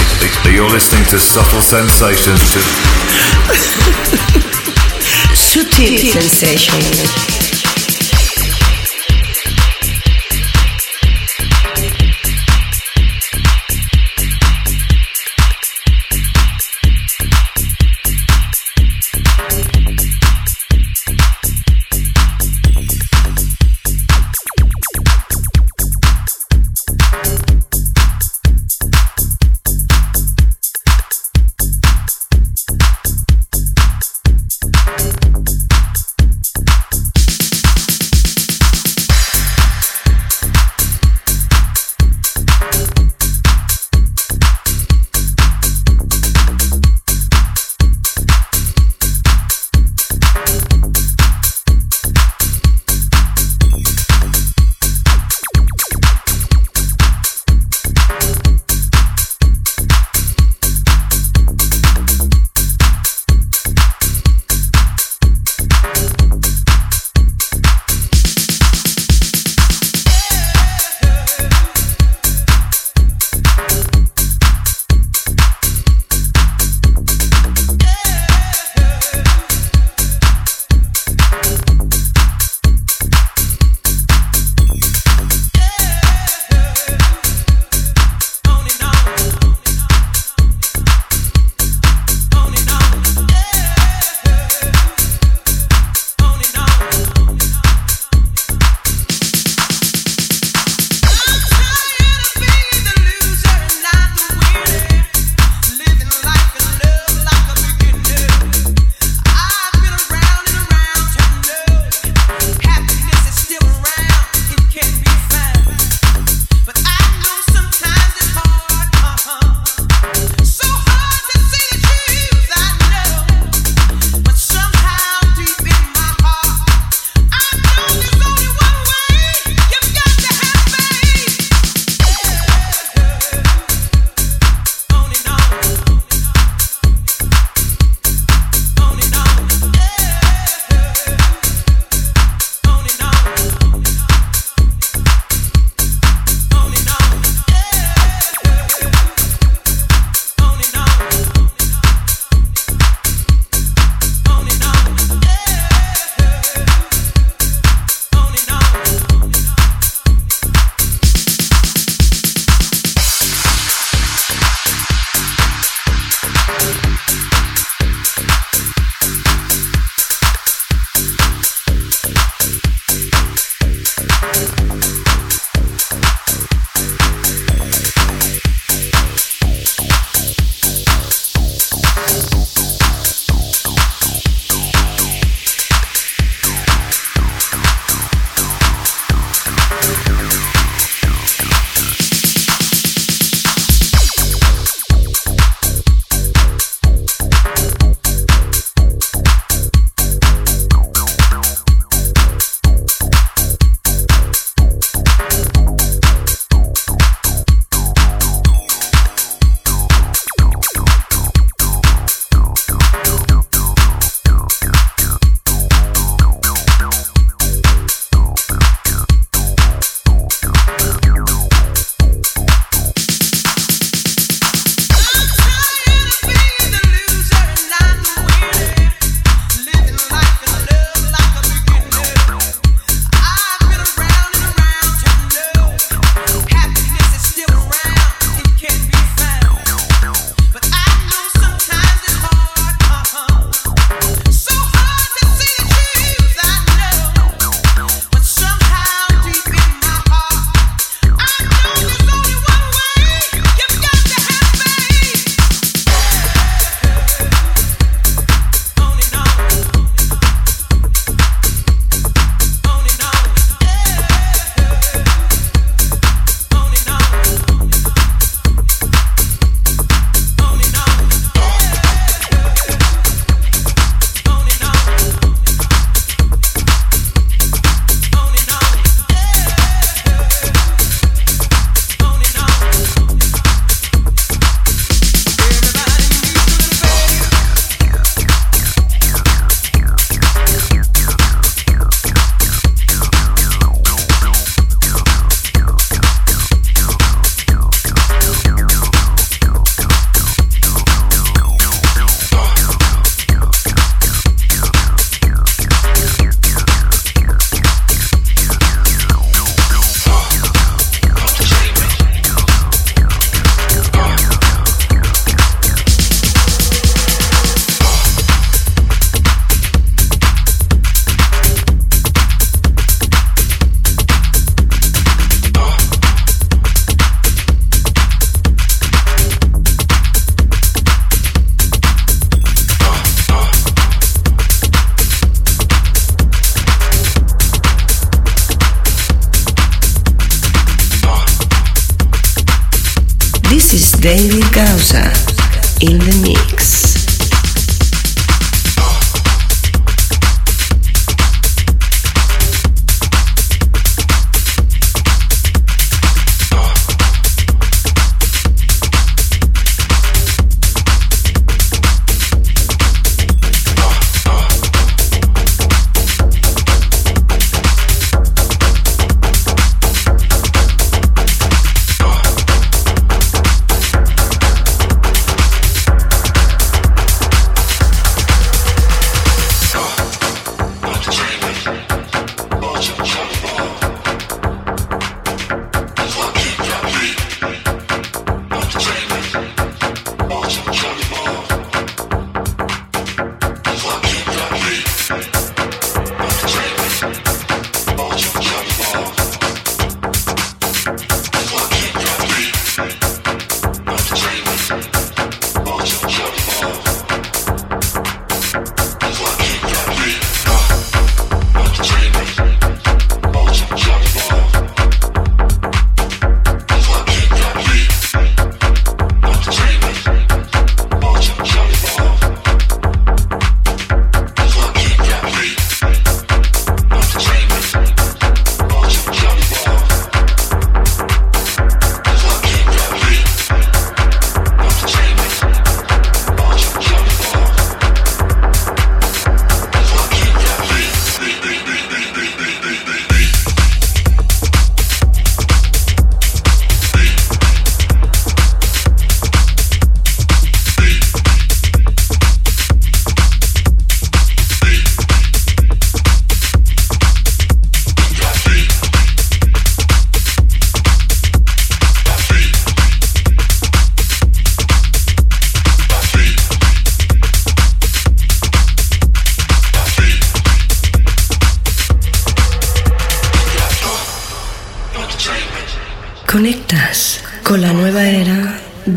[0.46, 2.42] You're listening to Subtle Sensations.
[5.34, 7.41] Subtle Sensations.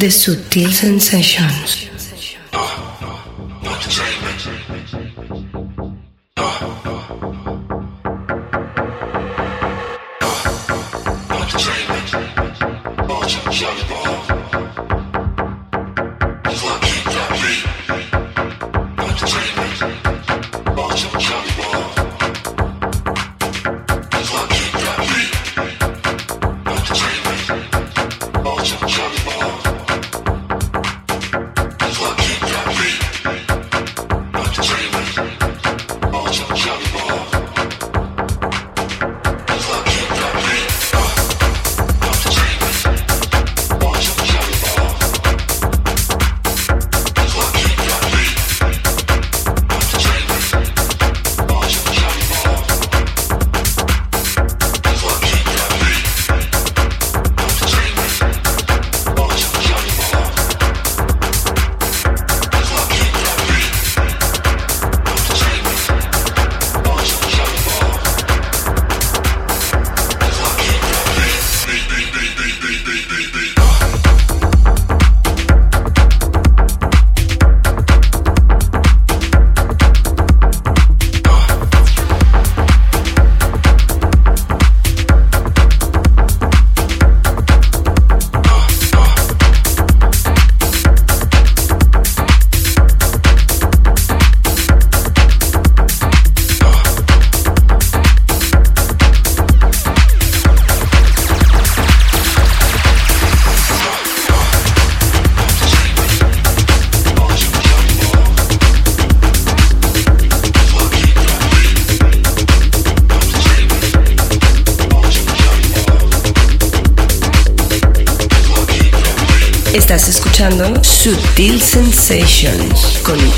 [0.04, 1.83] De Sutil Sensations.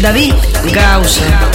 [0.07, 0.37] David
[0.73, 1.45] Gausa.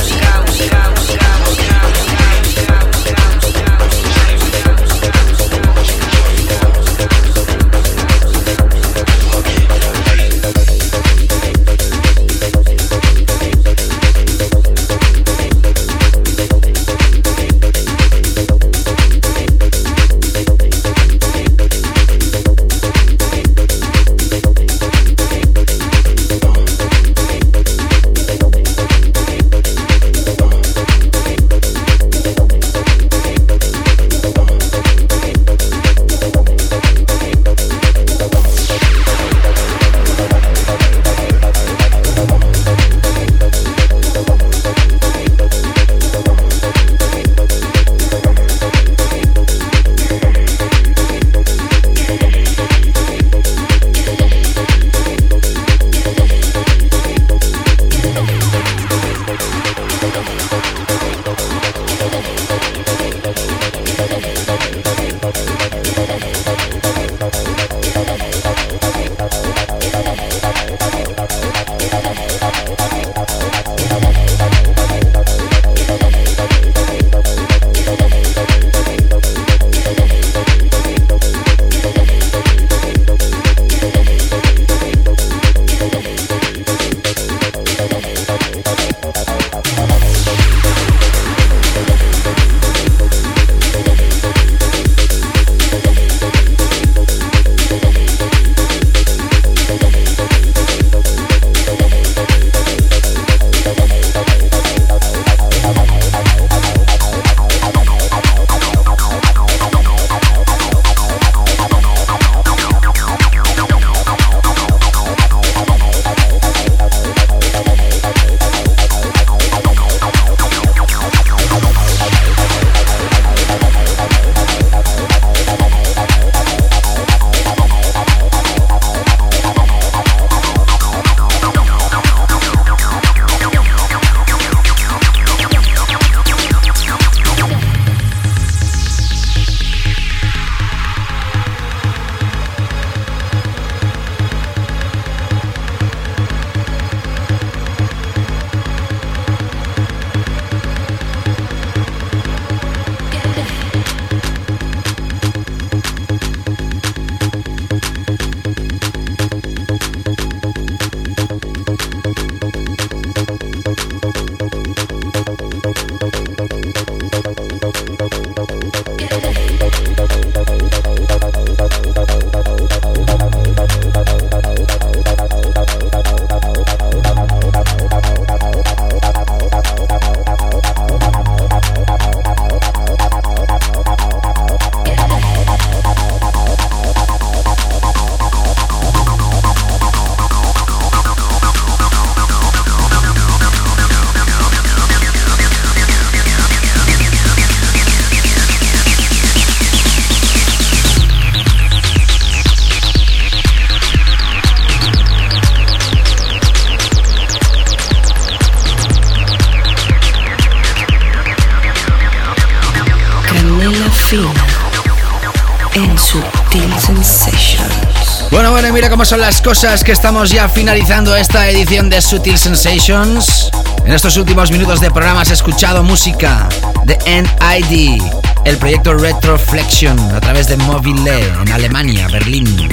[219.02, 223.50] Cómo son las cosas que estamos ya finalizando esta edición de Sutil Sensations.
[223.84, 226.48] En estos últimos minutos de programa has escuchado música
[226.84, 228.00] de NID,
[228.46, 232.70] el proyecto Retroflexion a través de Mobile en Alemania, Berlín.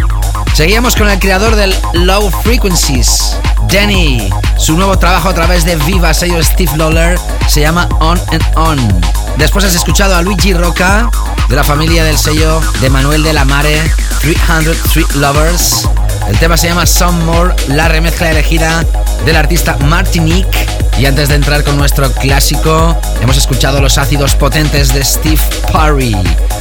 [0.59, 3.37] Seguíamos con el creador del Low Frequencies,
[3.73, 4.29] Danny.
[4.57, 7.17] Su nuevo trabajo a través de Viva, sello Steve Lawler,
[7.47, 9.01] se llama On and On.
[9.37, 11.13] Después has escuchado a Luigi Roca,
[11.49, 13.81] de la familia del sello de Manuel de la Mare,
[14.21, 15.89] 300 Street Lovers.
[16.29, 18.85] El tema se llama Some More, la remezcla elegida
[19.25, 20.67] del artista Martinique.
[20.99, 25.41] Y antes de entrar con nuestro clásico, hemos escuchado los ácidos potentes de Steve
[25.73, 26.17] Parry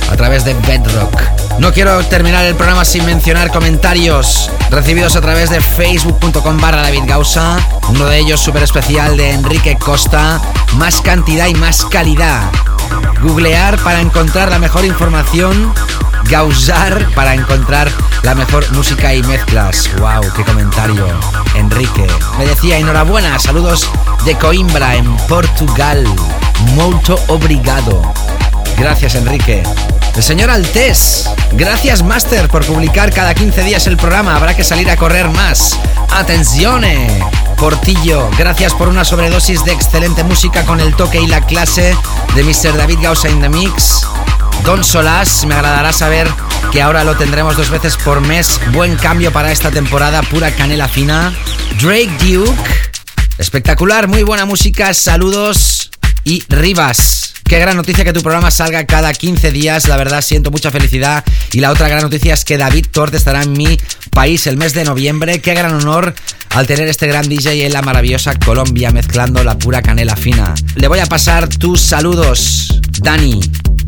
[0.09, 1.21] a través de Bedrock.
[1.59, 7.03] No quiero terminar el programa sin mencionar comentarios recibidos a través de facebook.com barra David
[7.05, 7.57] Gausa.
[7.89, 10.39] Uno de ellos súper especial de Enrique Costa.
[10.75, 12.43] Más cantidad y más calidad.
[13.21, 15.73] Googlear para encontrar la mejor información.
[16.29, 17.89] Gausar para encontrar
[18.23, 19.89] la mejor música y mezclas.
[19.97, 20.31] ¡Wow!
[20.35, 21.07] ¡Qué comentario!
[21.55, 22.05] Enrique
[22.37, 23.89] me decía enhorabuena, saludos
[24.25, 26.05] de Coimbra en Portugal.
[26.75, 28.01] Muito obrigado.
[28.77, 29.63] Gracias, Enrique.
[30.15, 31.29] El señor Altés.
[31.53, 34.35] Gracias, Master, por publicar cada 15 días el programa.
[34.35, 35.77] Habrá que salir a correr más.
[36.11, 37.07] Atenzione.
[37.57, 41.95] Portillo, gracias por una sobredosis de excelente música con el toque y la clase
[42.35, 42.77] de Mr.
[42.77, 44.07] David Gausa in the Mix.
[44.63, 46.27] Don Solás, me agradará saber
[46.71, 48.59] que ahora lo tendremos dos veces por mes.
[48.73, 51.33] Buen cambio para esta temporada, pura canela fina.
[51.81, 52.51] Drake Duke,
[53.37, 55.89] espectacular, muy buena música, saludos
[56.23, 57.36] y Rivas.
[57.47, 61.23] Qué gran noticia que tu programa salga cada 15 días, la verdad siento mucha felicidad.
[61.53, 63.79] Y la otra gran noticia es que David Tort estará en mi
[64.17, 65.41] país el mes de noviembre.
[65.41, 66.15] Qué gran honor
[66.49, 70.55] al tener este gran DJ en la maravillosa Colombia mezclando la pura canela fina.
[70.73, 73.39] Le voy a pasar tus saludos, Dani.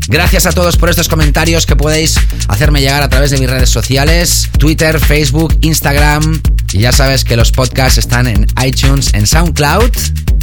[0.06, 2.14] Gracias a todos por estos comentarios que podéis
[2.46, 6.40] hacerme llegar a través de mis redes sociales, Twitter, Facebook, Instagram.
[6.72, 9.90] Y ya sabes que los podcasts están en iTunes, en SoundCloud.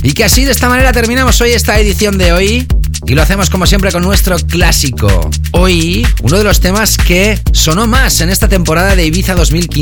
[0.03, 2.67] Y que así de esta manera terminamos hoy esta edición de hoy.
[3.05, 5.29] Y lo hacemos como siempre con nuestro clásico.
[5.51, 9.76] Hoy, uno de los temas que sonó más en esta temporada de Ibiza 2015,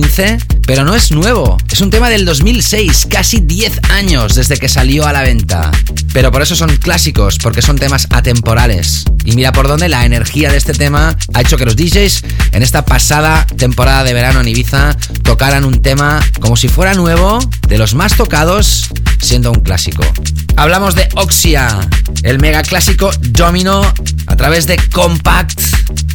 [0.67, 1.57] pero no es nuevo.
[1.71, 5.71] Es un tema del 2006, casi 10 años desde que salió a la venta.
[6.11, 9.05] Pero por eso son clásicos, porque son temas atemporales.
[9.23, 12.61] Y mira por dónde la energía de este tema ha hecho que los DJs en
[12.63, 17.39] esta pasada temporada de verano en Ibiza tocaran un tema como si fuera nuevo,
[17.69, 18.89] de los más tocados,
[19.21, 20.03] siendo un clásico.
[20.57, 21.79] Hablamos de Oxia,
[22.23, 23.81] el mega clásico Domino
[24.27, 25.61] a través de Compact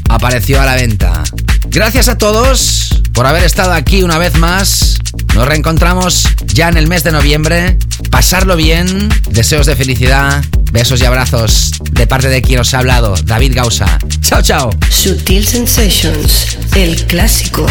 [0.09, 1.23] apareció a la venta.
[1.69, 4.97] Gracias a todos por haber estado aquí una vez más.
[5.35, 7.77] Nos reencontramos ya en el mes de noviembre.
[8.11, 10.43] Pasarlo bien, deseos de felicidad,
[10.73, 13.99] besos y abrazos de parte de quien os ha hablado, David Gausa.
[14.23, 14.71] Chao, chao.
[14.89, 17.67] Sutil Sensations, el clásico.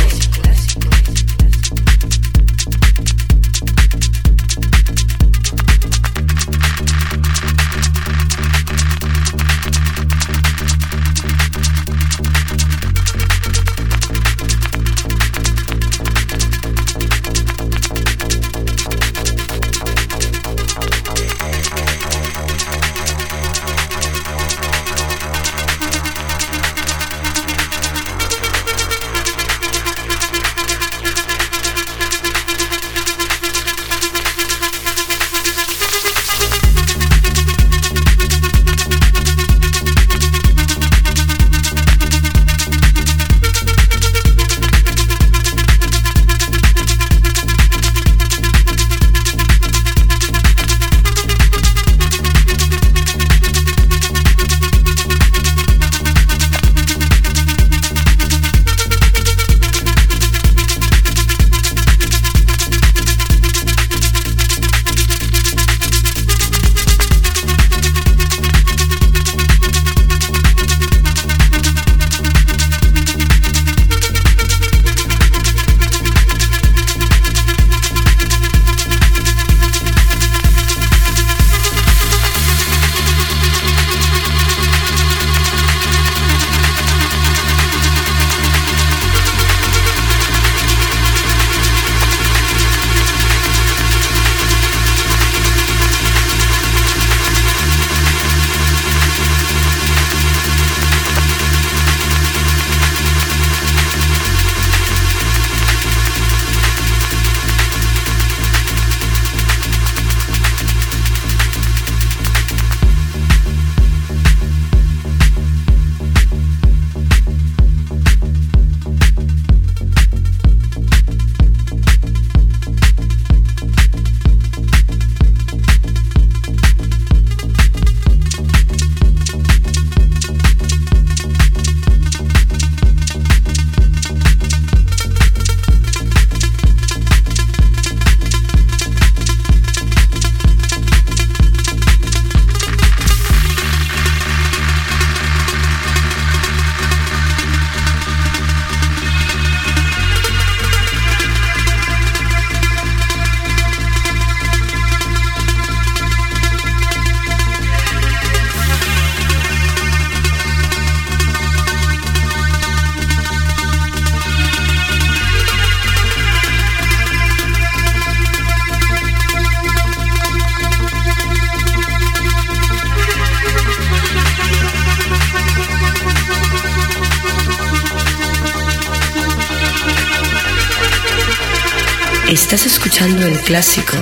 [183.49, 183.97] Clásico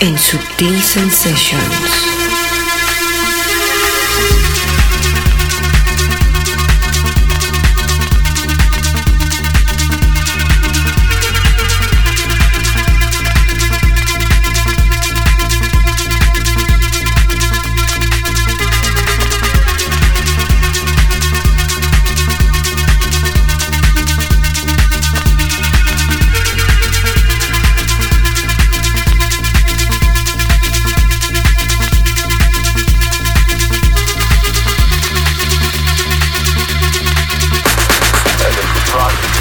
[0.00, 2.27] en Subtil Sensations.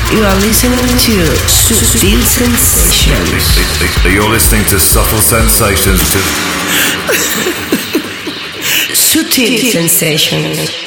[0.09, 3.03] You are listening to Subtle Sensations.
[4.05, 6.01] You're listening to Subtle Sensations.
[8.95, 10.86] Subtle Sensations.